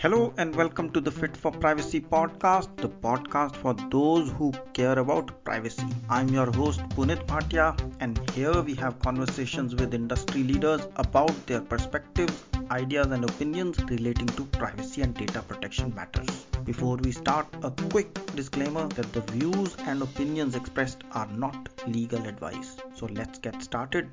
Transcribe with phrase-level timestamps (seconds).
[0.00, 4.96] Hello and welcome to the Fit for Privacy podcast, the podcast for those who care
[4.96, 5.88] about privacy.
[6.08, 11.60] I'm your host Punit Bhatia, and here we have conversations with industry leaders about their
[11.60, 16.46] perspectives, ideas, and opinions relating to privacy and data protection matters.
[16.64, 22.24] Before we start, a quick disclaimer that the views and opinions expressed are not legal
[22.24, 22.76] advice.
[22.94, 24.08] So let's get started.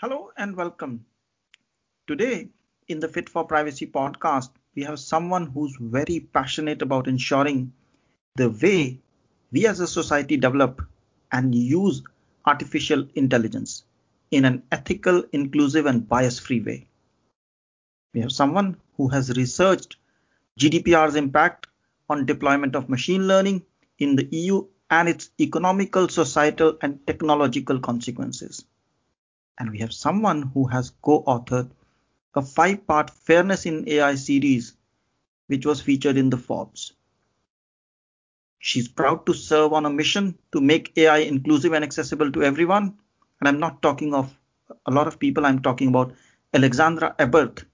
[0.00, 1.04] Hello and welcome.
[2.06, 2.50] Today,
[2.86, 7.72] in the Fit for Privacy podcast, we have someone who's very passionate about ensuring
[8.36, 8.98] the way
[9.50, 10.82] we as a society develop
[11.32, 12.02] and use
[12.46, 13.84] artificial intelligence
[14.30, 16.86] in an ethical, inclusive, and bias free way.
[18.14, 19.96] We have someone who has researched
[20.58, 21.66] GDPR's impact
[22.08, 23.62] on deployment of machine learning
[23.98, 28.64] in the EU and its economical, societal, and technological consequences.
[29.58, 31.70] And we have someone who has co authored
[32.38, 34.74] a five part Fairness in AI series,
[35.48, 36.92] which was featured in the Forbes.
[38.60, 42.98] She's proud to serve on a mission to make AI inclusive and accessible to everyone.
[43.40, 44.34] And I'm not talking of
[44.86, 46.14] a lot of people, I'm talking about
[46.54, 47.64] Alexandra Ebert,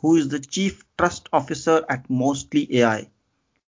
[0.00, 3.10] who is the Chief Trust Officer at Mostly AI.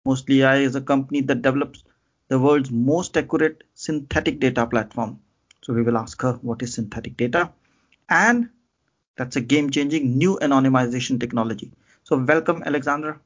[0.05, 1.85] Mostly AI is a company that develops
[2.29, 5.21] the world's most accurate synthetic data platform.
[5.63, 7.53] So we will ask her what is synthetic data
[8.09, 8.51] and
[9.19, 11.71] that's a game changing new anonymization technology.
[12.05, 13.21] So, welcome, Alexandra.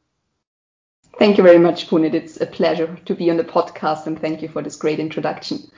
[1.18, 2.14] Thank you very much, Punit.
[2.14, 5.70] It's a pleasure to be on the podcast and thank you for this great introduction.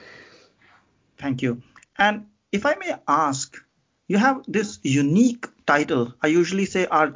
[1.19, 1.61] Thank you.
[1.99, 3.57] And if I may ask,
[4.07, 6.15] you have this unique title.
[6.23, 7.13] I usually say our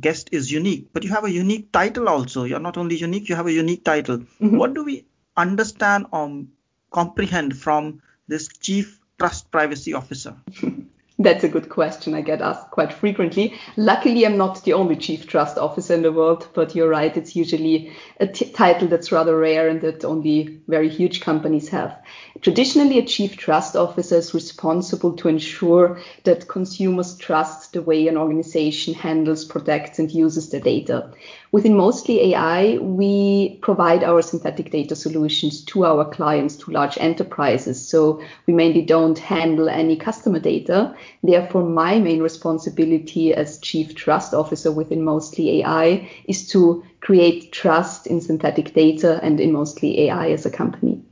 [0.00, 2.44] guest is unique, but you have a unique title also.
[2.44, 4.18] You're not only unique, you have a unique title.
[4.18, 4.58] Mm-hmm.
[4.58, 5.06] What do we
[5.36, 6.44] understand or
[6.90, 10.36] comprehend from this Chief Trust Privacy Officer?
[11.16, 13.54] That's a good question I get asked quite frequently.
[13.76, 17.36] Luckily, I'm not the only chief trust officer in the world, but you're right, it's
[17.36, 21.96] usually a t- title that's rather rare and that only very huge companies have.
[22.40, 28.16] Traditionally, a chief trust officer is responsible to ensure that consumers trust the way an
[28.16, 31.12] organization handles, protects, and uses their data.
[31.52, 37.86] Within Mostly AI, we provide our synthetic data solutions to our clients, to large enterprises.
[37.86, 40.96] So we mainly don't handle any customer data.
[41.22, 48.06] Therefore, my main responsibility as chief trust officer within Mostly AI is to create trust
[48.06, 51.02] in synthetic data and in Mostly AI as a company.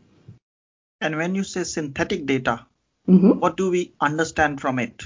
[1.00, 2.66] And when you say synthetic data,
[3.08, 3.38] mm-hmm.
[3.40, 5.02] what do we understand from it?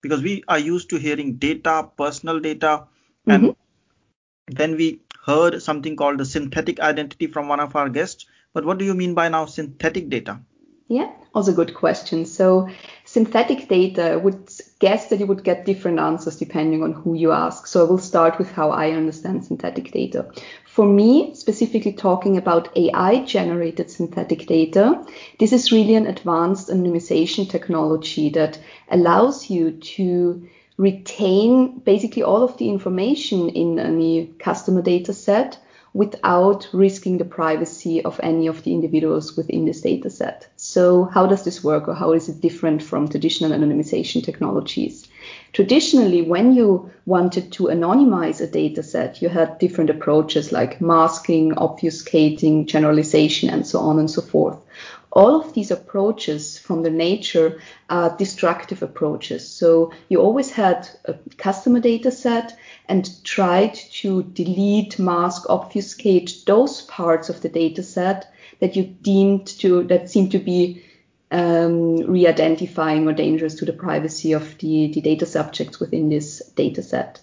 [0.00, 2.84] Because we are used to hearing data, personal data,
[3.26, 3.50] and mm-hmm
[4.48, 8.26] then we heard something called the synthetic identity from one of our guests.
[8.54, 10.40] But what do you mean by now synthetic data?
[10.88, 12.24] Yeah, also good question.
[12.24, 12.68] So
[13.10, 17.66] synthetic data would guess that you would get different answers depending on who you ask.
[17.66, 20.30] So I will start with how I understand synthetic data.
[20.66, 25.06] For me, specifically talking about AI generated synthetic data,
[25.38, 28.58] this is really an advanced anonymization technology that
[28.90, 30.46] allows you to
[30.76, 35.58] retain basically all of the information in any customer data set
[35.98, 40.46] without risking the privacy of any of the individuals within this data set.
[40.54, 45.08] So how does this work or how is it different from traditional anonymization technologies?
[45.52, 51.50] Traditionally, when you wanted to anonymize a data set, you had different approaches like masking,
[51.56, 54.58] obfuscating, generalization, and so on and so forth
[55.18, 59.50] all of these approaches from their nature are destructive approaches.
[59.50, 62.56] So you always had a customer data set
[62.88, 69.46] and tried to delete, mask, obfuscate those parts of the data set that you deemed
[69.58, 70.84] to that seemed to be
[71.32, 76.82] um, re-identifying or dangerous to the privacy of the, the data subjects within this data
[76.82, 77.20] set.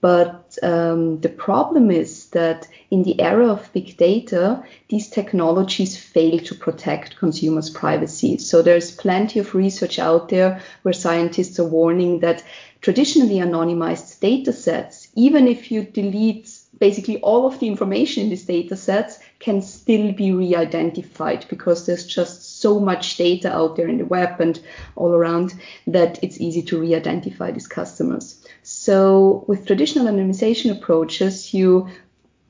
[0.00, 6.38] But um, the problem is that in the era of big data, these technologies fail
[6.40, 8.38] to protect consumers' privacy.
[8.38, 12.44] So there's plenty of research out there where scientists are warning that
[12.82, 18.44] traditionally anonymized data sets, even if you delete basically all of the information in these
[18.44, 23.98] data sets, can still be re-identified because there's just so much data out there in
[23.98, 24.60] the web and
[24.94, 25.54] all around
[25.86, 28.45] that it's easy to re-identify these customers.
[28.68, 31.86] So with traditional anonymization approaches, you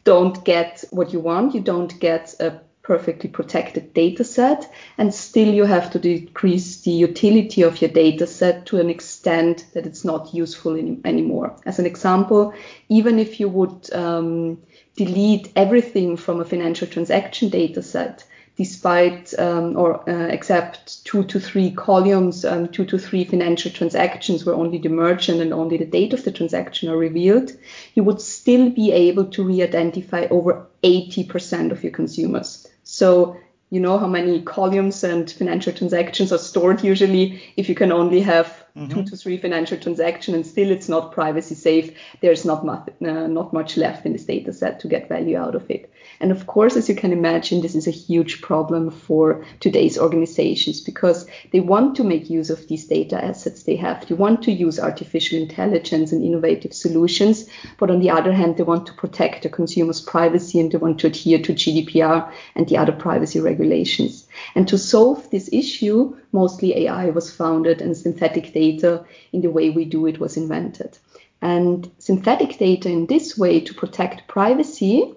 [0.04, 1.54] don't get what you want.
[1.54, 6.90] You don't get a perfectly protected data set and still you have to decrease the
[6.90, 10.74] utility of your data set to an extent that it's not useful
[11.04, 11.54] anymore.
[11.66, 12.54] As an example,
[12.88, 14.56] even if you would um,
[14.96, 18.24] delete everything from a financial transaction data set,
[18.56, 24.44] despite um, or uh, except two to three columns, um, two to three financial transactions
[24.44, 27.52] where only the merchant and only the date of the transaction are revealed,
[27.94, 32.66] you would still be able to re-identify over 80% of your consumers.
[32.82, 33.36] So
[33.70, 38.20] you know how many columns and financial transactions are stored usually if you can only
[38.20, 38.92] have mm-hmm.
[38.92, 41.96] two to three financial transaction, and still it's not privacy safe.
[42.20, 45.54] There's not much, uh, not much left in this data set to get value out
[45.54, 45.92] of it.
[46.20, 50.80] And of course as you can imagine this is a huge problem for today's organizations
[50.80, 54.06] because they want to make use of these data assets they have.
[54.06, 58.62] They want to use artificial intelligence and innovative solutions but on the other hand they
[58.62, 62.76] want to protect the consumers privacy and they want to adhere to gdpr and the
[62.76, 69.04] other privacy regulations and to solve this issue, mostly AI was founded and synthetic data
[69.32, 70.98] in the way we do it was invented.
[71.42, 75.14] And synthetic data in this way to protect privacy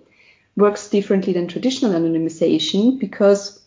[0.56, 3.62] works differently than traditional anonymization because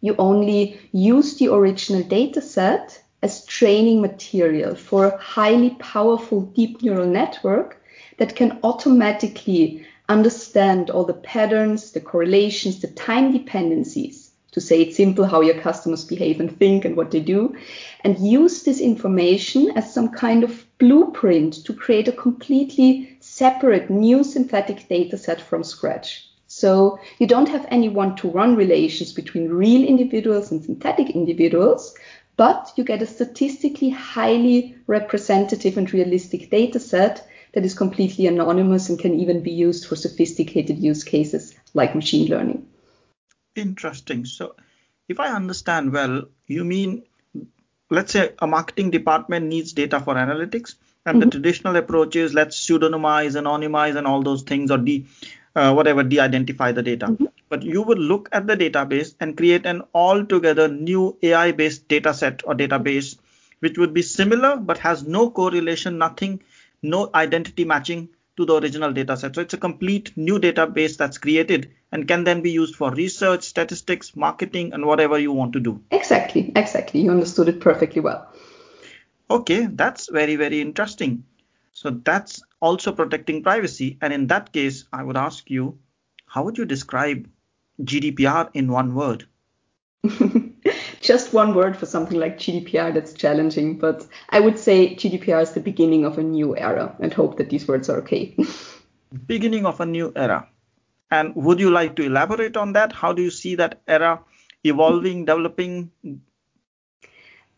[0.00, 6.82] you only use the original data set as training material for a highly powerful deep
[6.82, 7.80] neural network
[8.18, 14.94] that can automatically understand all the patterns, the correlations, the time dependencies to say it
[14.94, 17.56] simple, how your customers behave and think and what they do,
[18.04, 24.22] and use this information as some kind of blueprint to create a completely separate new
[24.22, 26.28] synthetic data set from scratch.
[26.46, 31.94] So you don't have any one-to-one relations between real individuals and synthetic individuals,
[32.36, 38.90] but you get a statistically highly representative and realistic data set that is completely anonymous
[38.90, 42.66] and can even be used for sophisticated use cases like machine learning.
[43.54, 44.24] Interesting.
[44.24, 44.56] So,
[45.08, 47.02] if I understand well, you mean,
[47.90, 51.20] let's say a marketing department needs data for analytics, and mm-hmm.
[51.20, 55.06] the traditional approach is let's pseudonymize, anonymize, and all those things, or de,
[55.54, 57.06] uh, whatever, de-identify the data.
[57.06, 57.26] Mm-hmm.
[57.50, 62.40] But you would look at the database and create an altogether new AI-based data set
[62.46, 63.18] or database,
[63.60, 66.42] which would be similar but has no correlation, nothing,
[66.82, 68.08] no identity matching
[68.38, 69.34] to the original data set.
[69.34, 73.44] So it's a complete new database that's created and can then be used for research,
[73.44, 75.80] statistics, marketing, and whatever you want to do.
[75.90, 77.02] Exactly, exactly.
[77.02, 78.26] You understood it perfectly well.
[79.30, 81.24] Okay, that's very, very interesting.
[81.72, 83.98] So that's also protecting privacy.
[84.00, 85.78] And in that case, I would ask you,
[86.26, 87.28] how would you describe
[87.82, 89.26] GDPR in one word?
[91.00, 95.52] just one word for something like GDPR that's challenging, but I would say GDPR is
[95.52, 98.36] the beginning of a new era and hope that these words are okay.
[99.26, 100.48] beginning of a new era.
[101.12, 102.90] And would you like to elaborate on that?
[102.90, 104.20] How do you see that era
[104.64, 105.90] evolving, developing?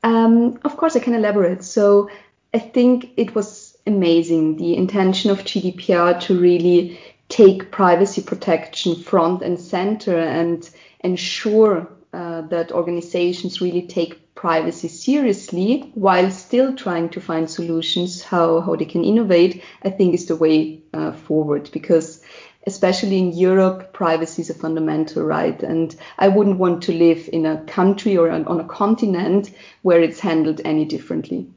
[0.03, 1.63] Um, of course, I can elaborate.
[1.63, 2.11] So
[2.53, 6.99] I think it was amazing the intention of GDPR to really
[7.29, 10.69] take privacy protection front and center and
[11.01, 18.61] ensure uh, that organizations really take privacy seriously while still trying to find solutions how,
[18.61, 22.21] how they can innovate, I think is the way uh, forward because
[22.67, 25.63] especially in Europe, privacy is a fundamental right.
[25.63, 29.51] And I wouldn't want to live in a country or on a continent
[29.83, 31.49] where it's handled any differently.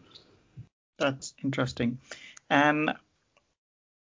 [0.98, 2.00] That's interesting.
[2.50, 2.92] And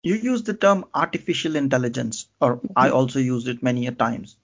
[0.02, 2.72] you use the term artificial intelligence, or mm-hmm.
[2.76, 4.36] I also used it many a times.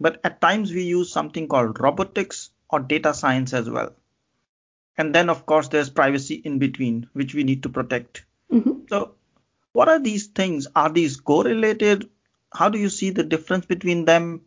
[0.00, 3.92] But at times we use something called robotics or data science as well.
[4.96, 8.24] And then, of course, there's privacy in between, which we need to protect.
[8.52, 8.86] Mm-hmm.
[8.88, 9.14] So,
[9.74, 10.66] what are these things?
[10.74, 12.08] Are these correlated?
[12.50, 14.42] How do you see the difference between them?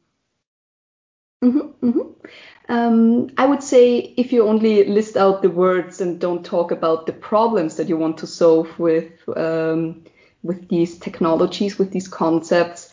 [1.43, 2.73] Mm-hmm, mm-hmm.
[2.73, 7.05] Um, I would say if you only list out the words and don't talk about
[7.05, 10.05] the problems that you want to solve with um,
[10.43, 12.91] with these technologies, with these concepts,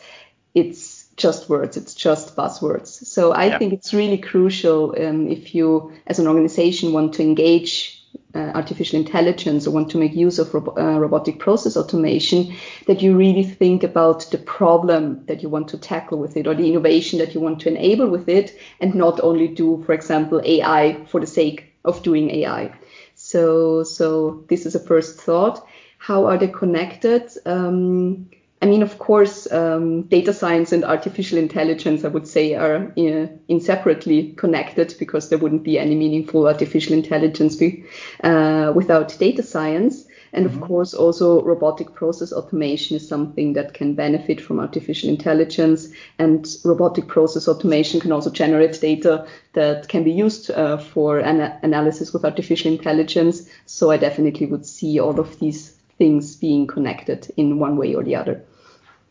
[0.53, 2.87] it's just words, it's just buzzwords.
[2.87, 3.57] So I yeah.
[3.57, 8.04] think it's really crucial um, if you, as an organization, want to engage
[8.39, 12.53] artificial intelligence or want to make use of ro- uh, robotic process automation,
[12.87, 16.55] that you really think about the problem that you want to tackle with it or
[16.55, 20.41] the innovation that you want to enable with it, and not only do, for example,
[20.43, 22.73] AI for the sake of doing AI.
[23.15, 25.65] So, so this is a first thought.
[25.97, 27.31] How are they connected?
[27.45, 28.29] Um,
[28.65, 33.27] I mean, of course, um, data science and artificial intelligence, I would say, are uh,
[33.47, 37.85] inseparably connected because there wouldn't be any meaningful artificial intelligence be,
[38.23, 40.05] uh, without data science.
[40.33, 40.63] And mm-hmm.
[40.63, 45.89] of course, also robotic process automation is something that can benefit from artificial intelligence.
[46.17, 51.53] And robotic process automation can also generate data that can be used uh, for an-
[51.61, 53.47] analysis with artificial intelligence.
[53.67, 58.03] So I definitely would see all of these things being connected in one way or
[58.03, 58.43] the other.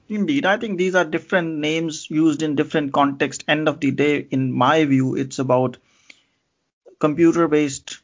[0.08, 3.44] Indeed, I think these are different names used in different contexts.
[3.49, 5.78] End of the day, in my view, it's about
[7.00, 7.99] computer-based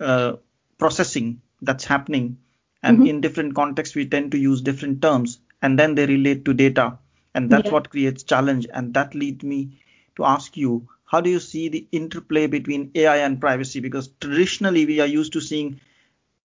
[0.00, 0.34] uh,
[0.78, 2.38] processing that's happening,
[2.82, 3.06] and mm-hmm.
[3.06, 6.98] in different contexts, we tend to use different terms, and then they relate to data,
[7.34, 7.72] and that's yeah.
[7.72, 8.66] what creates challenge.
[8.72, 9.80] And that leads me
[10.16, 13.80] to ask you, how do you see the interplay between AI and privacy?
[13.80, 15.80] Because traditionally, we are used to seeing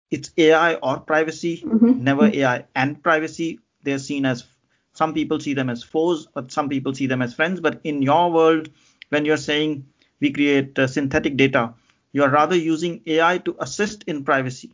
[0.09, 2.03] it's AI or privacy, mm-hmm.
[2.03, 3.59] never AI and privacy.
[3.83, 4.43] They're seen as
[4.97, 7.59] some people see them as foes, but some people see them as friends.
[7.59, 8.69] But in your world,
[9.09, 9.85] when you're saying
[10.19, 11.75] we create uh, synthetic data,
[12.13, 14.73] you are rather using AI to assist in privacy.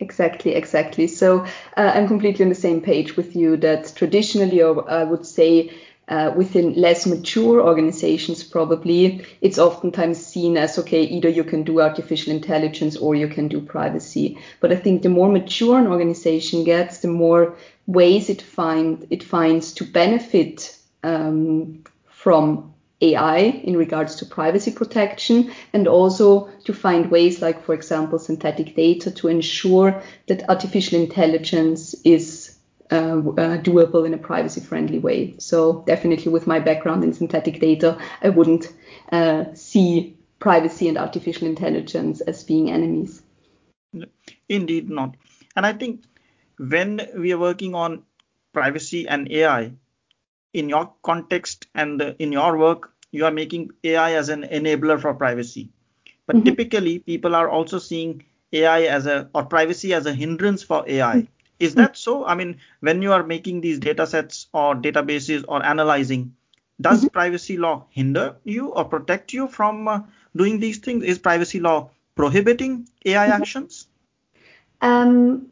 [0.00, 1.08] Exactly, exactly.
[1.08, 1.44] So
[1.76, 5.72] uh, I'm completely on the same page with you that traditionally, or I would say,
[6.08, 11.80] uh, within less mature organizations, probably it's oftentimes seen as okay, either you can do
[11.80, 14.38] artificial intelligence or you can do privacy.
[14.60, 19.22] But I think the more mature an organization gets, the more ways it find it
[19.22, 27.10] finds to benefit um, from AI in regards to privacy protection and also to find
[27.10, 32.47] ways like, for example, synthetic data to ensure that artificial intelligence is
[32.90, 35.34] uh, uh, doable in a privacy friendly way.
[35.38, 38.72] So definitely with my background in synthetic data, I wouldn't
[39.12, 43.22] uh, see privacy and artificial intelligence as being enemies.
[44.48, 45.16] Indeed not.
[45.56, 46.04] And I think
[46.58, 48.04] when we are working on
[48.52, 49.72] privacy and AI,
[50.52, 55.14] in your context and in your work, you are making AI as an enabler for
[55.14, 55.70] privacy.
[56.26, 56.44] But mm-hmm.
[56.44, 61.16] typically, people are also seeing AI as a or privacy as a hindrance for AI.
[61.16, 61.37] Mm-hmm.
[61.58, 62.24] Is that so?
[62.24, 66.34] I mean, when you are making these data sets or databases or analyzing,
[66.80, 67.08] does mm-hmm.
[67.08, 70.00] privacy law hinder you or protect you from uh,
[70.36, 71.02] doing these things?
[71.02, 73.42] Is privacy law prohibiting AI mm-hmm.
[73.42, 73.88] actions?
[74.80, 75.48] Um,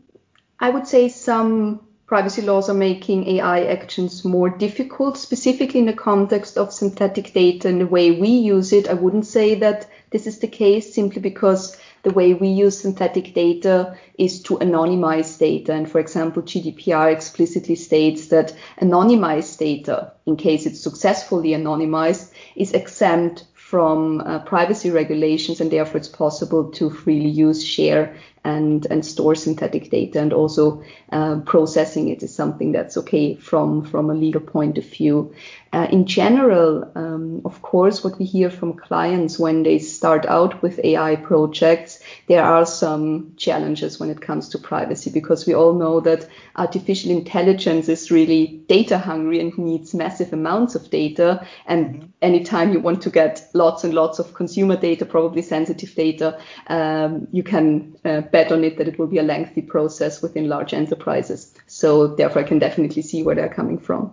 [0.61, 5.93] I would say some privacy laws are making AI actions more difficult, specifically in the
[5.93, 8.89] context of synthetic data and the way we use it.
[8.89, 13.35] I wouldn't say that this is the case simply because the way we use synthetic
[13.35, 15.73] data is to anonymize data.
[15.73, 22.71] And for example, GDPR explicitly states that anonymized data, in case it's successfully anonymized, is
[22.71, 28.17] exempt from uh, privacy regulations and therefore it's possible to freely use, share
[28.47, 33.85] and, and store synthetic data and also uh, processing it is something that's okay from,
[33.85, 35.35] from a legal point of view.
[35.73, 40.63] Uh, in general, um, of course, what we hear from clients when they start out
[40.63, 45.75] with AI projects, there are some challenges when it comes to privacy because we all
[45.75, 51.47] know that artificial intelligence is really data hungry and needs massive amounts of data.
[51.67, 52.07] And mm-hmm.
[52.23, 57.29] anytime you want to get lots and lots of consumer data, probably sensitive data, um,
[57.33, 60.75] you can uh, bet on it that it will be a lengthy process within large
[60.75, 61.55] enterprises.
[61.67, 64.13] So therefore, I can definitely see where they're coming from.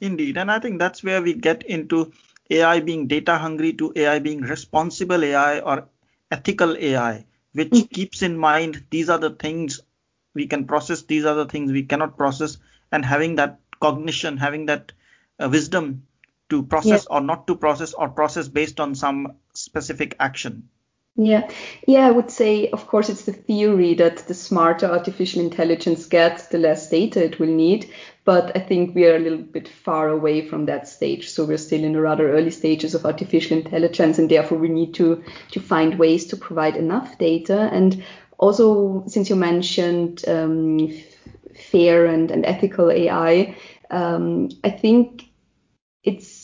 [0.00, 0.36] Indeed.
[0.36, 2.12] And I think that's where we get into
[2.50, 5.88] AI being data hungry to AI being responsible AI or
[6.30, 7.90] ethical AI, which mm.
[7.90, 9.80] keeps in mind these are the things
[10.34, 12.58] we can process, these are the things we cannot process,
[12.92, 14.92] and having that cognition, having that
[15.40, 16.04] uh, wisdom
[16.50, 20.68] to process or not to process or process based on some specific action.
[21.14, 21.50] Yeah,
[21.86, 26.46] yeah, I would say, of course, it's the theory that the smarter artificial intelligence gets,
[26.46, 27.90] the less data it will need.
[28.24, 31.28] But I think we are a little bit far away from that stage.
[31.28, 34.94] So we're still in the rather early stages of artificial intelligence, and therefore we need
[34.94, 37.68] to to find ways to provide enough data.
[37.70, 38.02] And
[38.38, 40.88] also, since you mentioned um,
[41.54, 43.54] fair and, and ethical AI,
[43.90, 45.24] um, I think
[46.04, 46.41] it's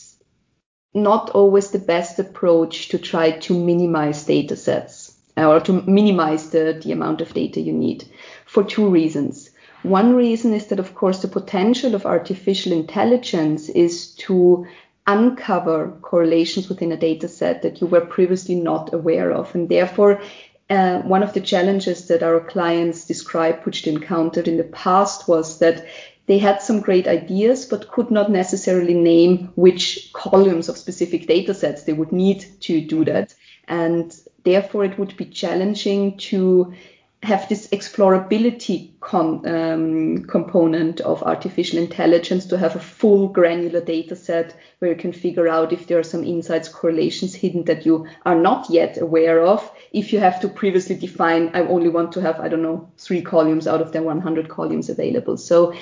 [0.95, 6.51] not always the best approach to try to minimize data sets uh, or to minimize
[6.51, 8.05] the, the amount of data you need
[8.47, 9.51] for two reasons.
[9.83, 14.67] One reason is that, of course, the potential of artificial intelligence is to
[15.07, 19.55] uncover correlations within a data set that you were previously not aware of.
[19.55, 20.21] And therefore,
[20.69, 25.29] uh, one of the challenges that our clients described, which they encountered in the past,
[25.29, 25.87] was that
[26.29, 31.55] they had some great ideas, but could not necessarily name which columns of specific data
[31.55, 33.35] sets they would need to do that.
[33.67, 36.75] And therefore, it would be challenging to
[37.23, 44.15] have this explorability com, um, component of artificial intelligence to have a full granular data
[44.15, 48.07] set where you can figure out if there are some insights, correlations hidden that you
[48.25, 49.69] are not yet aware of.
[49.93, 53.23] If you have to previously define, I only want to have, I don't know, three
[53.23, 55.37] columns out of the 100 columns available.
[55.39, 55.75] So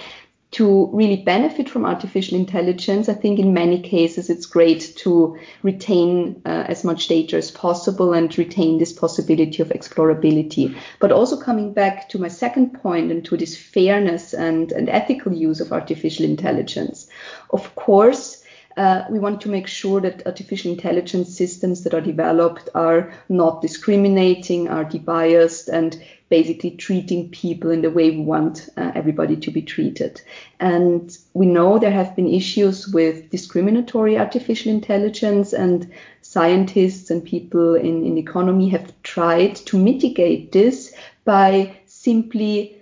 [0.53, 6.41] to really benefit from artificial intelligence, I think in many cases it's great to retain
[6.47, 10.75] uh, as much data as possible and retain this possibility of explorability.
[11.01, 15.35] But also coming back to my second point and to this fairness and, and ethical
[15.35, 17.09] use of artificial intelligence.
[17.51, 18.43] Of course,
[18.77, 23.63] uh, we want to make sure that artificial intelligence systems that are developed are not
[23.63, 29.51] discriminating, are debiased, and basically treating people in the way we want uh, everybody to
[29.51, 30.21] be treated.
[30.61, 35.91] And we know there have been issues with discriminatory artificial intelligence, and
[36.21, 42.76] scientists and people in, in economy have tried to mitigate this by simply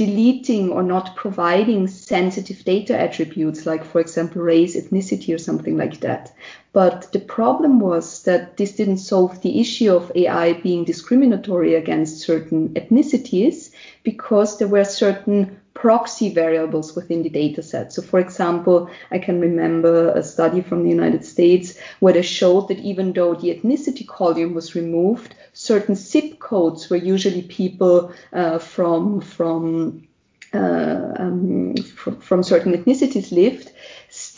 [0.00, 6.00] deleting or not providing sensitive data attributes, like, for example, race, ethnicity, or something like
[6.00, 6.32] that.
[6.72, 12.20] But the problem was that this didn't solve the issue of AI being discriminatory against
[12.22, 17.92] certain ethnicities because there were certain proxy variables within the data set.
[17.92, 22.68] So, for example, I can remember a study from the United States where they showed
[22.68, 28.58] that even though the ethnicity column was removed, certain zip codes where usually people uh,
[28.58, 30.06] from from
[30.52, 33.70] uh, um, from, from certain ethnicities lived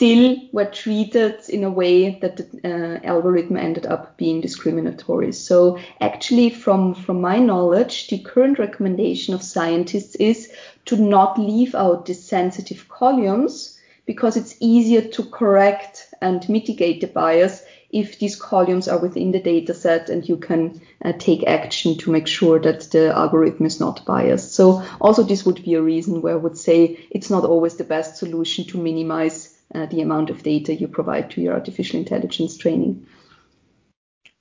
[0.03, 5.31] still were treated in a way that the uh, algorithm ended up being discriminatory.
[5.31, 10.51] So actually, from, from my knowledge, the current recommendation of scientists is
[10.85, 17.07] to not leave out the sensitive columns because it's easier to correct and mitigate the
[17.07, 21.97] bias if these columns are within the data set and you can uh, take action
[21.99, 24.53] to make sure that the algorithm is not biased.
[24.53, 27.85] So also this would be a reason where I would say it's not always the
[27.85, 32.57] best solution to minimize uh, the amount of data you provide to your artificial intelligence
[32.57, 33.07] training.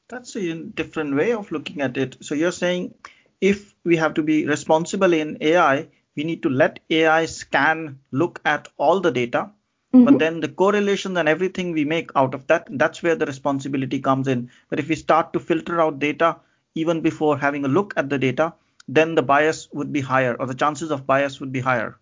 [0.08, 2.18] That's a different way of looking at it.
[2.20, 2.94] So you're saying
[3.40, 8.40] if we have to be responsible in AI, we need to let AI scan, look
[8.44, 9.50] at all the data,
[9.94, 10.04] Mm-hmm.
[10.04, 14.00] But then the correlation and everything we make out of that, that's where the responsibility
[14.00, 14.50] comes in.
[14.70, 16.38] But if we start to filter out data
[16.74, 18.54] even before having a look at the data,
[18.88, 21.98] then the bias would be higher or the chances of bias would be higher.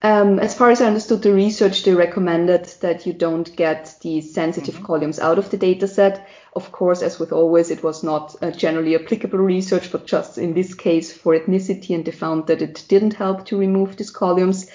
[0.00, 4.20] Um, as far as I understood the research, they recommended that you don't get the
[4.20, 4.84] sensitive mm-hmm.
[4.84, 6.28] columns out of the data set.
[6.54, 10.74] Of course, as with always, it was not generally applicable research, but just in this
[10.74, 14.70] case for ethnicity, and they found that it didn't help to remove these columns.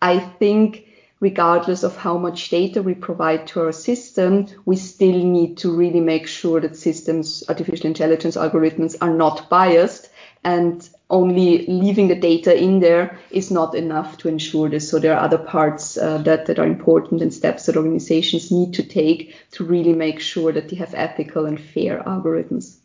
[0.00, 0.86] I think
[1.18, 6.00] regardless of how much data we provide to our system, we still need to really
[6.00, 10.08] make sure that systems, artificial intelligence algorithms are not biased
[10.44, 14.88] and only leaving the data in there is not enough to ensure this.
[14.88, 18.74] So there are other parts uh, that, that are important and steps that organizations need
[18.74, 22.78] to take to really make sure that they have ethical and fair algorithms.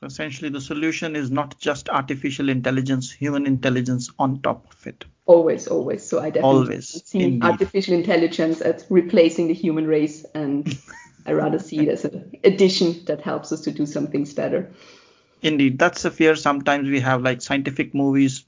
[0.00, 5.04] So essentially the solution is not just artificial intelligence, human intelligence on top of it.
[5.26, 6.06] Always, always.
[6.06, 7.44] So I definitely always, see indeed.
[7.44, 10.78] artificial intelligence as replacing the human race, and
[11.26, 14.70] I rather see it as an addition that helps us to do some things better.
[15.44, 16.34] Indeed, that's a fear.
[16.34, 18.44] Sometimes we have like scientific movies,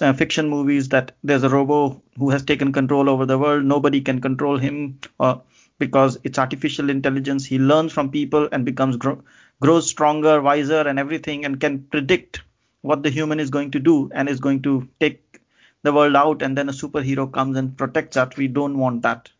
[0.00, 3.64] uh, fiction movies that there's a robo who has taken control over the world.
[3.64, 5.36] Nobody can control him, uh,
[5.78, 7.44] because it's artificial intelligence.
[7.46, 9.22] He learns from people and becomes gro-
[9.60, 12.42] grows stronger, wiser, and everything, and can predict
[12.80, 15.40] what the human is going to do and is going to take
[15.84, 18.36] the world out and then a superhero comes and protects us.
[18.36, 19.30] We don't want that.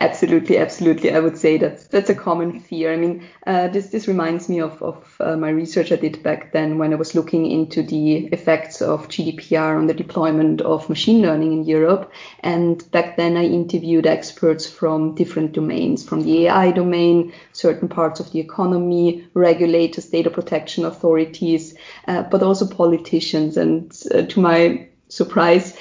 [0.00, 1.12] Absolutely, absolutely.
[1.12, 2.92] I would say that's that's a common fear.
[2.92, 6.52] I mean, uh, this this reminds me of of uh, my research I did back
[6.52, 11.22] then when I was looking into the effects of GDPR on the deployment of machine
[11.22, 12.10] learning in Europe.
[12.40, 18.18] And back then I interviewed experts from different domains, from the AI domain, certain parts
[18.18, 21.74] of the economy, regulators, data protection authorities,
[22.08, 23.56] uh, but also politicians.
[23.56, 25.76] And uh, to my surprise.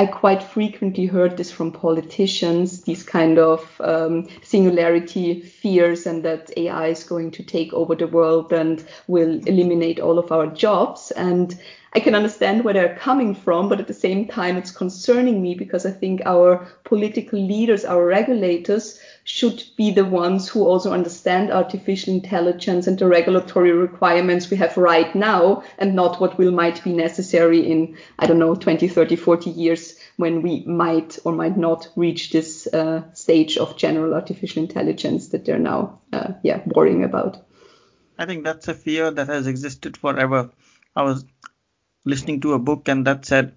[0.00, 6.50] I quite frequently heard this from politicians, these kind of um, singularity fears, and that
[6.56, 11.10] AI is going to take over the world and will eliminate all of our jobs.
[11.10, 11.54] And
[11.92, 15.56] I can understand where they're coming from, but at the same time, it's concerning me
[15.56, 21.50] because I think our political leaders, our regulators, should be the ones who also understand
[21.50, 26.82] artificial intelligence and the regulatory requirements we have right now and not what will might
[26.84, 31.56] be necessary in, I don't know, 20, 30, 40 years when we might or might
[31.56, 37.02] not reach this uh, stage of general artificial intelligence that they're now, uh, yeah, worrying
[37.02, 37.44] about.
[38.16, 40.50] I think that's a fear that has existed forever.
[40.94, 41.24] I was
[42.04, 43.54] listening to a book and that said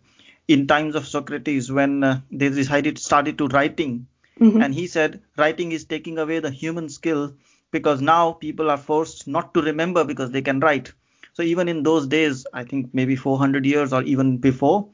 [0.47, 4.07] in times of Socrates when uh, they decided started to writing
[4.39, 4.61] mm-hmm.
[4.61, 7.33] and he said writing is taking away the human skill
[7.71, 10.91] because now people are forced not to remember because they can write
[11.33, 14.87] so even in those days i think maybe 400 years or even before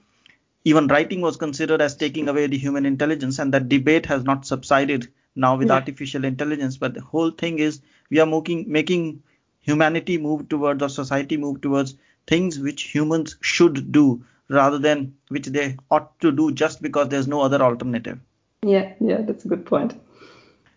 [0.66, 4.46] even writing was considered as taking away the human intelligence, and that debate has not
[4.46, 5.76] subsided now with yeah.
[5.76, 6.78] artificial intelligence.
[6.78, 9.24] But the whole thing is we are making making
[9.62, 11.96] humanity move towards or society move towards
[12.30, 17.28] things which humans should do rather than which they ought to do just because there's
[17.28, 18.20] no other alternative.
[18.62, 20.00] Yeah, yeah, that's a good point.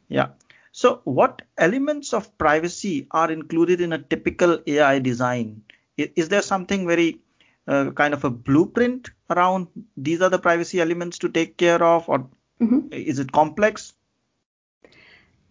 [0.08, 0.28] Yeah.
[0.72, 5.62] So, what elements of privacy are included in a typical AI design?
[5.98, 7.20] Is there something very
[7.68, 12.08] uh, kind of a blueprint around these are the privacy elements to take care of,
[12.08, 12.92] or mm-hmm.
[12.92, 13.92] is it complex?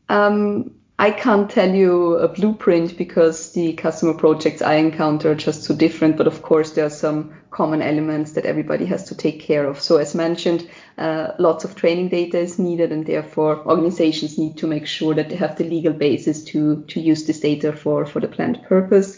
[0.09, 5.63] Um, I can't tell you a blueprint because the customer projects I encounter are just
[5.63, 6.15] so different.
[6.15, 9.81] But of course, there are some common elements that everybody has to take care of.
[9.81, 14.67] So, as mentioned, uh, lots of training data is needed, and therefore organizations need to
[14.67, 18.19] make sure that they have the legal basis to to use this data for for
[18.19, 19.17] the planned purpose.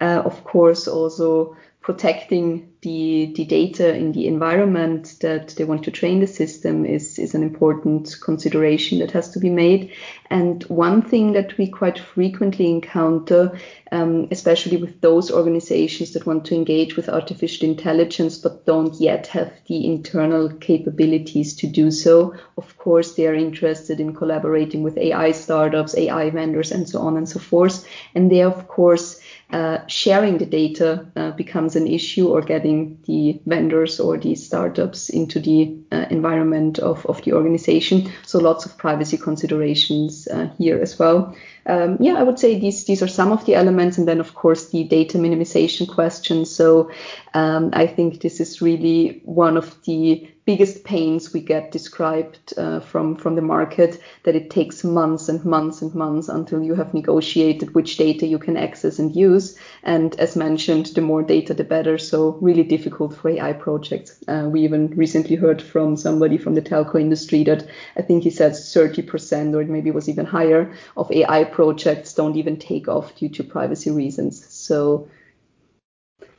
[0.00, 5.90] Uh, of course, also protecting the, the data in the environment that they want to
[5.90, 9.90] train the system is, is an important consideration that has to be made.
[10.28, 13.58] And one thing that we quite frequently encounter,
[13.90, 19.28] um, especially with those organizations that want to engage with artificial intelligence but don't yet
[19.28, 24.98] have the internal capabilities to do so, of course, they are interested in collaborating with
[24.98, 27.86] AI startups, AI vendors, and so on and so forth.
[28.14, 29.20] And they, of course,
[29.54, 32.73] uh, sharing the data uh, becomes an issue or getting
[33.06, 38.10] the vendors or the startups into the uh, environment of, of the organization.
[38.22, 41.34] So lots of privacy considerations uh, here as well.
[41.66, 44.34] Um, yeah, I would say these these are some of the elements, and then of
[44.34, 46.44] course the data minimization question.
[46.44, 46.90] So
[47.32, 52.80] um, I think this is really one of the biggest pains we get described uh,
[52.80, 56.92] from from the market that it takes months and months and months until you have
[56.92, 59.58] negotiated which data you can access and use.
[59.82, 61.96] And as mentioned the more data the better.
[61.98, 64.22] So really difficult for ai projects.
[64.28, 68.30] Uh, we even recently heard from somebody from the telco industry that i think he
[68.30, 73.14] said 30% or it maybe was even higher of ai projects don't even take off
[73.16, 74.44] due to privacy reasons.
[74.52, 75.08] So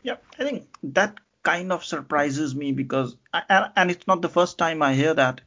[0.03, 3.15] yeah i think that kind of surprises me because
[3.49, 5.41] and it's not the first time I hear that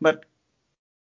[0.00, 0.24] but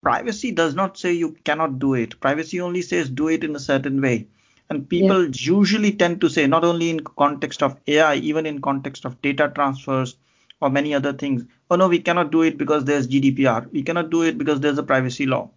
[0.02, 2.20] privacy does not say you cannot do it.
[2.20, 4.28] Privacy only says do it in a certain way.
[4.70, 5.32] And people yeah.
[5.34, 9.52] usually tend to say not only in context of AI even in context of data
[9.54, 10.15] transfers
[10.62, 14.10] or many other things oh no we cannot do it because there's GDPR we cannot
[14.10, 15.50] do it because there's a privacy law.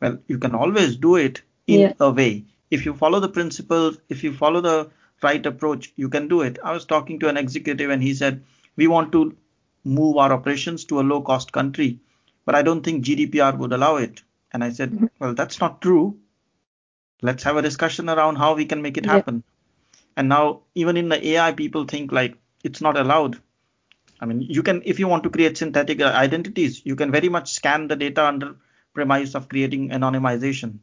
[0.00, 1.92] Well you can always do it in yeah.
[1.98, 2.44] a way.
[2.70, 4.90] If you follow the principles if you follow the
[5.22, 6.58] right approach, you can do it.
[6.62, 8.44] I was talking to an executive and he said,
[8.76, 9.36] We want to
[9.84, 12.00] move our operations to a low cost country,
[12.44, 14.22] but I don't think GDPR would allow it.
[14.52, 15.06] And I said, mm-hmm.
[15.18, 16.18] Well, that's not true.
[17.22, 19.42] Let's have a discussion around how we can make it happen.
[19.46, 20.00] Yeah.
[20.16, 23.40] And now, even in the AI, people think like it's not allowed.
[24.20, 27.52] I mean, you can, if you want to create synthetic identities, you can very much
[27.52, 28.56] scan the data under
[28.94, 30.78] premise of creating anonymization.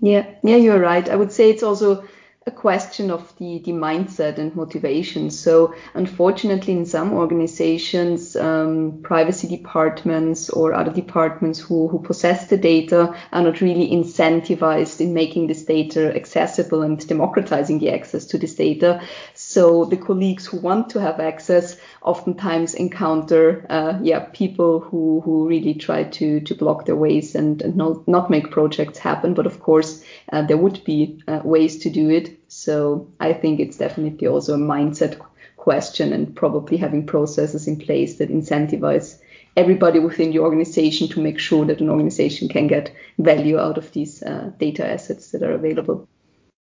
[0.00, 1.08] Yeah, yeah, you're right.
[1.08, 2.08] I would say it's also
[2.46, 5.30] a question of the, the mindset and motivation.
[5.30, 12.56] So, unfortunately, in some organizations, um, privacy departments or other departments who, who possess the
[12.56, 18.38] data are not really incentivized in making this data accessible and democratizing the access to
[18.38, 19.00] this data.
[19.34, 25.46] So, the colleagues who want to have access oftentimes encounter, uh, yeah, people who, who
[25.46, 29.34] really try to, to block their ways and, and not, not make projects happen.
[29.34, 30.02] But of course,
[30.32, 32.31] uh, there would be uh, ways to do it.
[32.48, 35.20] So I think it's definitely also a mindset
[35.56, 39.20] question and probably having processes in place that incentivize
[39.56, 43.92] everybody within the organization to make sure that an organization can get value out of
[43.92, 46.08] these uh, data assets that are available.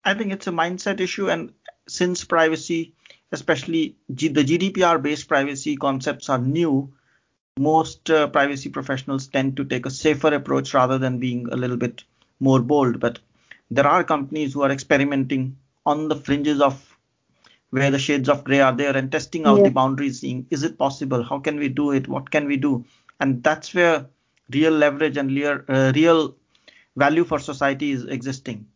[0.04, 1.52] I think it's a mindset issue, and
[1.88, 2.94] since privacy,
[3.32, 6.94] especially G- the GDPR based privacy concepts, are new,
[7.58, 11.76] most uh, privacy professionals tend to take a safer approach rather than being a little
[11.76, 12.04] bit
[12.38, 13.00] more bold.
[13.00, 13.18] But
[13.70, 16.98] there are companies who are experimenting on the fringes of
[17.70, 19.64] where the shades of gray are there and testing out yeah.
[19.64, 21.22] the boundaries seeing is it possible?
[21.22, 22.08] How can we do it?
[22.08, 22.84] What can we do?
[23.20, 24.06] And that's where
[24.52, 26.36] real leverage and real, uh, real
[26.96, 28.66] value for society is existing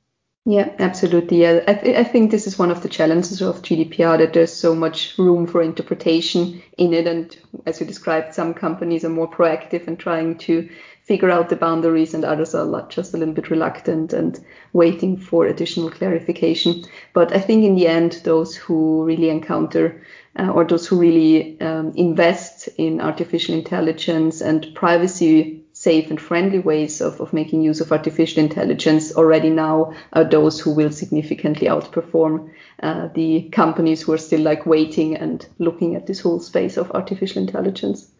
[0.46, 1.42] yeah, absolutely.
[1.42, 4.52] Yeah, I, th- I think this is one of the challenges of GDPR that there's
[4.52, 7.06] so much room for interpretation in it.
[7.06, 10.66] And as you described, some companies are more proactive and trying to
[11.02, 14.40] figure out the boundaries, and others are just a little bit reluctant and
[14.72, 16.84] waiting for additional clarification.
[17.12, 20.00] But I think in the end, those who really encounter
[20.38, 26.58] uh, or those who really um, invest in artificial intelligence and privacy safe and friendly
[26.58, 31.68] ways of, of making use of artificial intelligence already now are those who will significantly
[31.68, 32.50] outperform
[32.82, 36.90] uh, the companies who are still like waiting and looking at this whole space of
[36.90, 38.10] artificial intelligence.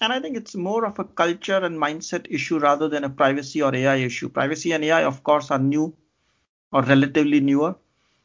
[0.00, 3.60] And I think it's more of a culture and mindset issue rather than a privacy
[3.62, 4.28] or AI issue.
[4.28, 5.92] Privacy and AI, of course, are new
[6.70, 7.74] or relatively newer.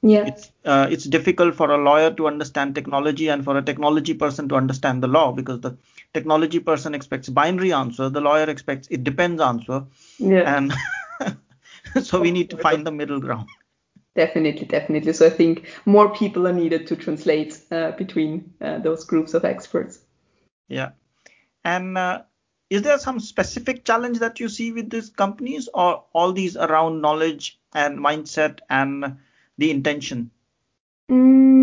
[0.03, 0.27] Yeah.
[0.27, 4.47] It's uh, it's difficult for a lawyer to understand technology and for a technology person
[4.49, 5.75] to understand the law because the
[6.13, 9.85] technology person expects binary answer, the lawyer expects it depends answer.
[10.19, 10.55] Yeah.
[10.55, 10.73] And
[12.03, 13.49] so we need to find the middle ground.
[14.15, 15.13] Definitely, definitely.
[15.13, 19.45] So I think more people are needed to translate uh, between uh, those groups of
[19.45, 19.99] experts.
[20.67, 20.91] Yeah.
[21.63, 22.23] And uh,
[22.69, 27.01] is there some specific challenge that you see with these companies or all these around
[27.01, 29.17] knowledge and mindset and
[29.57, 30.31] the intention?
[31.11, 31.56] Mm,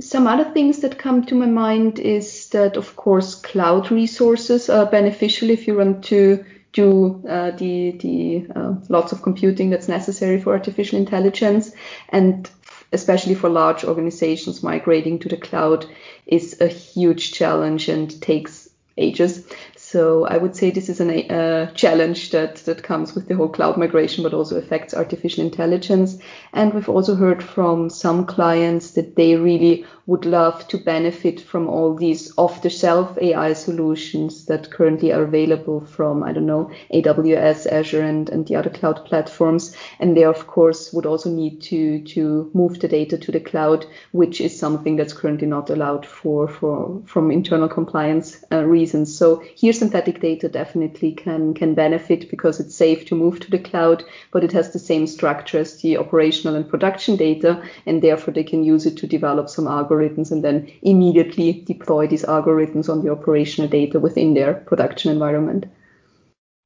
[0.00, 4.86] some other things that come to my mind is that, of course, cloud resources are
[4.86, 10.40] beneficial if you want to do uh, the the uh, lots of computing that's necessary
[10.40, 11.72] for artificial intelligence,
[12.08, 12.50] and
[12.92, 15.86] especially for large organizations, migrating to the cloud
[16.26, 19.46] is a huge challenge and takes ages.
[19.92, 23.50] So I would say this is a uh, challenge that, that comes with the whole
[23.50, 26.16] cloud migration, but also affects artificial intelligence.
[26.54, 31.68] And we've also heard from some clients that they really would love to benefit from
[31.68, 38.02] all these off-the-shelf AI solutions that currently are available from, I don't know, AWS, Azure,
[38.02, 39.76] and, and the other cloud platforms.
[40.00, 43.86] And they, of course, would also need to, to move the data to the cloud,
[44.10, 49.16] which is something that's currently not allowed for, for from internal compliance uh, reasons.
[49.16, 53.58] So here, synthetic data definitely can, can benefit because it's safe to move to the
[53.58, 58.32] cloud, but it has the same structure as the operational and production data, and therefore
[58.32, 63.02] they can use it to develop some algorithms and then immediately deploy these algorithms on
[63.02, 65.66] the operational data within their production environment.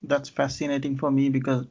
[0.02, 1.64] That's fascinating for me because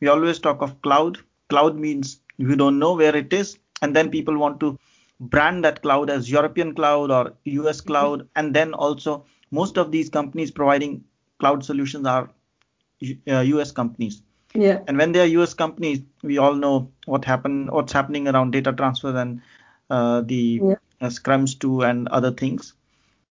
[0.00, 1.16] we always talk of cloud.
[1.48, 4.78] Cloud means we don't know where it is, and then people want to
[5.18, 7.86] brand that cloud as European cloud or US mm-hmm.
[7.86, 11.04] cloud, and then also most of these companies providing
[11.38, 12.30] cloud solutions are
[13.28, 14.22] uh, US companies.
[14.54, 14.80] Yeah.
[14.86, 18.72] And when they are US companies, we all know what happened, what's happening around data
[18.72, 19.42] transfer and
[19.88, 22.74] uh, the yeah uh, Schrems 2 and other things.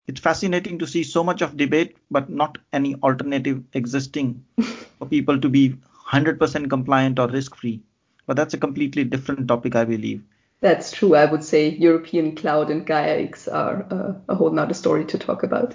[0.06, 4.44] It's fascinating to see so much of debate, but not any alternative existing
[4.98, 5.76] for people to be
[6.10, 7.82] 100% compliant or risk free.
[8.26, 10.22] But that's a completely different topic, I believe.
[10.60, 11.14] That's true.
[11.14, 15.18] I would say European cloud and Gaia X are uh, a whole nother story to
[15.18, 15.74] talk about.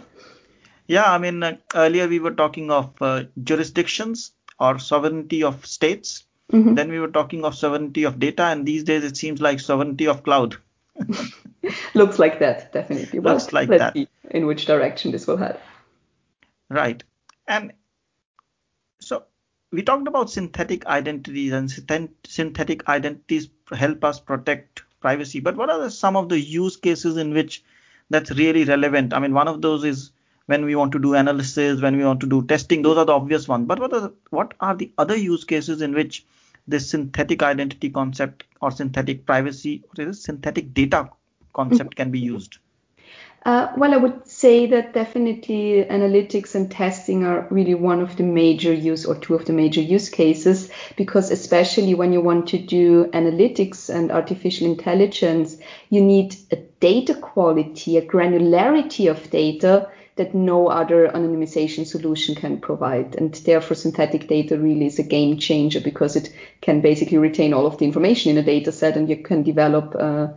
[0.89, 6.23] Yeah, I mean, uh, earlier we were talking of uh, jurisdictions or sovereignty of states.
[6.51, 6.73] Mm-hmm.
[6.73, 10.07] Then we were talking of sovereignty of data, and these days it seems like sovereignty
[10.07, 10.57] of cloud.
[11.93, 13.19] Looks like that, definitely.
[13.19, 13.93] Well, Looks like let's that.
[13.93, 15.59] See in which direction this will head.
[16.69, 17.03] Right.
[17.47, 17.73] And
[18.99, 19.25] so
[19.71, 21.71] we talked about synthetic identities and
[22.25, 25.39] synthetic identities help us protect privacy.
[25.39, 27.63] But what are the, some of the use cases in which
[28.09, 29.13] that's really relevant?
[29.13, 30.11] I mean, one of those is
[30.49, 32.81] when we want to do analysis, when we want to do testing.
[32.81, 33.67] Those are the obvious ones.
[33.67, 36.25] But what are the, what are the other use cases in which
[36.67, 41.11] this synthetic identity concept or synthetic privacy or synthetic data
[41.53, 42.57] concept can be used?
[43.45, 48.23] Uh, well, I would say that definitely analytics and testing are really one of the
[48.23, 52.57] major use or two of the major use cases because especially when you want to
[52.57, 55.57] do analytics and artificial intelligence,
[55.91, 62.59] you need a data quality, a granularity of data that no other anonymization solution can
[62.59, 63.15] provide.
[63.15, 67.65] And therefore, synthetic data really is a game changer because it can basically retain all
[67.65, 70.27] of the information in a data set and you can develop uh,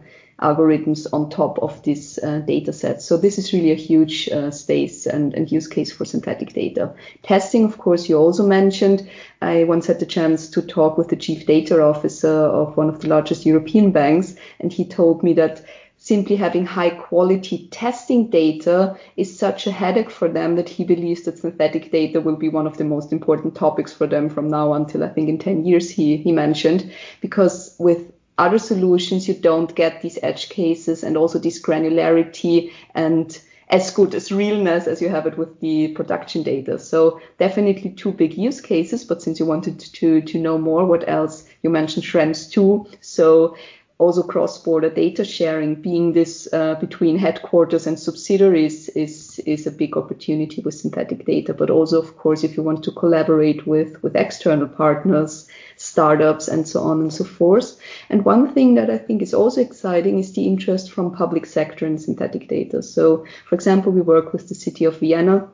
[0.40, 3.02] algorithms on top of this uh, data set.
[3.02, 6.94] So this is really a huge uh, space and, and, use case for synthetic data.
[7.22, 9.08] Testing, of course, you also mentioned.
[9.40, 13.00] I once had the chance to talk with the chief data officer of one of
[13.00, 15.64] the largest European banks, and he told me that
[16.02, 21.22] simply having high quality testing data is such a headache for them that he believes
[21.22, 24.72] that synthetic data will be one of the most important topics for them from now
[24.72, 29.72] until I think in 10 years he, he mentioned because with other solutions you don't
[29.76, 35.08] get these edge cases and also this granularity and as good as realness as you
[35.08, 36.80] have it with the production data.
[36.80, 41.08] So definitely two big use cases, but since you wanted to, to know more, what
[41.08, 41.44] else?
[41.62, 42.86] You mentioned Schrems 2.
[43.00, 43.56] So
[44.02, 49.96] also cross-border data sharing being this uh, between headquarters and subsidiaries is is a big
[49.96, 51.54] opportunity with synthetic data.
[51.54, 56.66] But also of course if you want to collaborate with with external partners startups and
[56.66, 57.76] so on and so forth.
[58.10, 61.86] And one thing that i think is also exciting is the interest from public sector
[61.86, 62.82] in synthetic data.
[62.82, 65.48] So for example we work with the city of vienna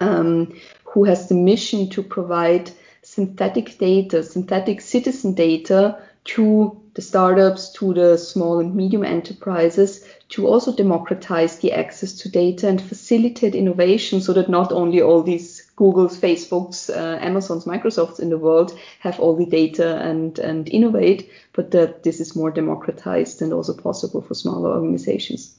[0.00, 2.70] um, who has the mission to provide
[3.02, 10.46] synthetic data, synthetic citizen data to the startups, to the small and medium enterprises to
[10.46, 15.70] also democratize the access to data and facilitate innovation so that not only all these
[15.76, 21.30] Googles, Facebooks, uh, Amazons, Microsofts in the world have all the data and, and innovate,
[21.52, 25.58] but that this is more democratized and also possible for smaller organizations.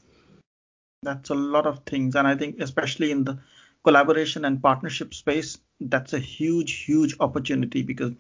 [1.02, 2.16] That's a lot of things.
[2.16, 3.40] And I think, especially in the
[3.84, 8.14] collaboration and partnership space, that's a huge, huge opportunity because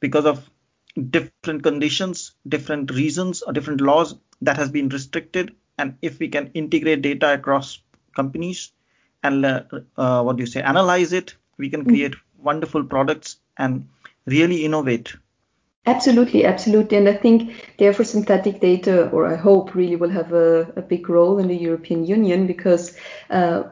[0.00, 0.48] because of
[0.96, 5.54] different conditions, different reasons, or different laws that has been restricted.
[5.78, 7.80] And if we can integrate data across
[8.14, 8.72] companies
[9.22, 9.62] and uh,
[9.96, 12.44] uh, what do you say, analyze it, we can create mm-hmm.
[12.44, 13.88] wonderful products and
[14.26, 15.14] really innovate.
[15.86, 16.98] Absolutely, absolutely.
[16.98, 21.08] And I think therefore synthetic data, or I hope really will have a, a big
[21.08, 22.96] role in the European Union because
[23.30, 23.64] uh,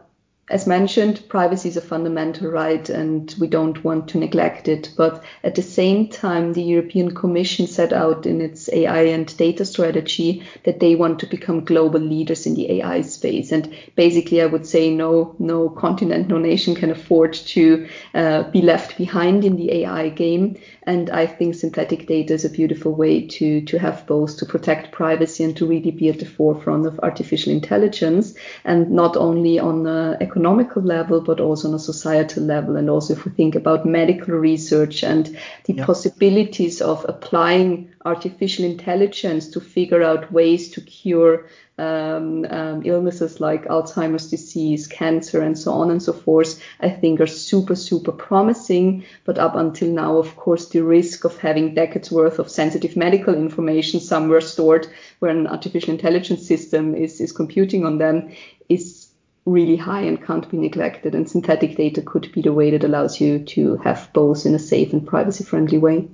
[0.50, 4.90] as mentioned, privacy is a fundamental right and we don't want to neglect it.
[4.96, 9.64] But at the same time, the European Commission set out in its AI and data
[9.64, 13.52] strategy that they want to become global leaders in the AI space.
[13.52, 18.61] And basically, I would say no, no continent, no nation can afford to uh, be
[18.61, 20.57] left behind in the AI game.
[20.86, 24.92] And I think synthetic data is a beautiful way to, to have both to protect
[24.92, 28.34] privacy and to really be at the forefront of artificial intelligence.
[28.64, 32.76] And not only on an economical level, but also on a societal level.
[32.76, 35.26] And also if we think about medical research and
[35.64, 35.86] the yeah.
[35.86, 41.46] possibilities of applying artificial intelligence to figure out ways to cure
[41.78, 47.20] um, um, illnesses like Alzheimer's disease, cancer, and so on and so forth, I think
[47.20, 49.04] are super, super promising.
[49.24, 53.34] But up until now, of course, the risk of having decades worth of sensitive medical
[53.34, 54.86] information somewhere stored
[55.18, 58.32] where an artificial intelligence system is, is computing on them
[58.68, 59.08] is
[59.46, 61.14] really high and can't be neglected.
[61.14, 64.58] And synthetic data could be the way that allows you to have both in a
[64.58, 66.08] safe and privacy friendly way.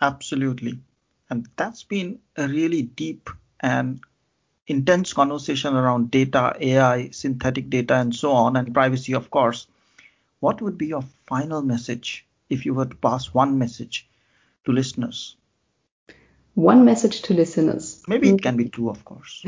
[0.00, 0.78] Absolutely.
[1.28, 4.00] And that's been a really deep and
[4.66, 9.66] intense conversation around data, AI, synthetic data, and so on, and privacy, of course.
[10.40, 14.08] What would be your final message if you were to pass one message
[14.64, 15.36] to listeners?
[16.54, 18.02] One message to listeners.
[18.08, 19.44] Maybe it can be two, of course.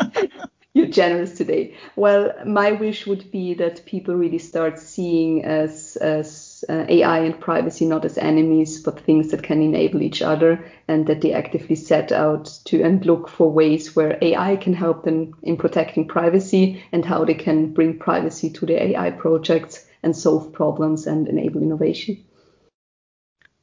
[0.74, 1.74] You're generous today.
[1.96, 6.28] Well, my wish would be that people really start seeing us as,
[6.68, 11.06] uh, AI and privacy not as enemies, but things that can enable each other, and
[11.06, 15.34] that they actively set out to and look for ways where AI can help them
[15.42, 20.52] in protecting privacy and how they can bring privacy to their AI projects and solve
[20.52, 22.24] problems and enable innovation.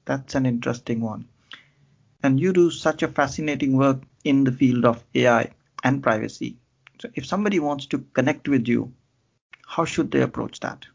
[0.06, 1.28] That's an interesting one.
[2.22, 5.52] And you do such a fascinating work in the field of AI
[5.84, 6.58] and privacy.
[7.00, 8.94] So if somebody wants to connect with you,
[9.66, 10.86] how should they approach that?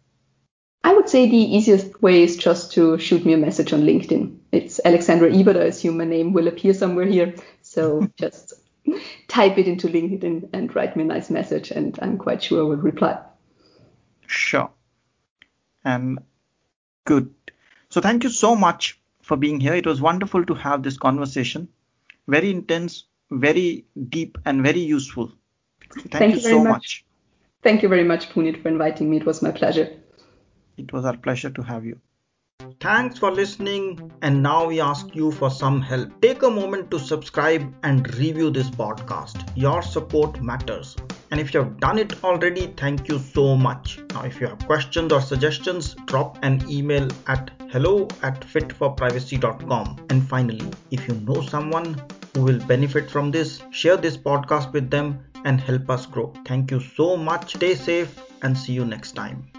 [0.85, 4.39] I would say the easiest way is just to shoot me a message on LinkedIn.
[4.53, 5.57] It's Alexandra Ebert.
[5.57, 7.35] I assume my name will appear somewhere here.
[7.63, 8.55] So just
[9.29, 12.69] type it into LinkedIn and write me a nice message, and I'm quite sure I
[12.69, 13.19] will reply.
[14.27, 14.71] Sure.
[15.85, 16.21] And
[17.05, 17.35] good.
[17.91, 19.75] So thank you so much for being here.
[19.75, 21.69] It was wonderful to have this conversation.
[22.27, 25.33] Very intense, very deep, and very useful.
[25.93, 26.69] Thank, Thank you, you so much.
[26.69, 27.05] much.
[27.63, 29.17] Thank you very much, Punit, for inviting me.
[29.17, 29.98] It was my pleasure.
[30.79, 32.01] It was our pleasure to have you.
[32.81, 34.13] Thanks for listening.
[34.23, 36.21] And now we ask you for some help.
[36.21, 39.49] Take a moment to subscribe and review this podcast.
[39.57, 40.97] Your support matters.
[41.31, 44.01] And if you have done it already, thank you so much.
[44.15, 50.07] Now, if you have questions or suggestions, drop an email at hello at fitforprivacy.com.
[50.11, 52.03] And finally, if you know someone
[52.35, 56.33] who will benefit from this, share this podcast with them and help us grow.
[56.47, 57.57] Thank you so much.
[57.57, 59.58] Stay safe and see you next time.